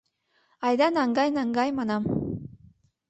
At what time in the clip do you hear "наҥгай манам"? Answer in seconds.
1.37-2.03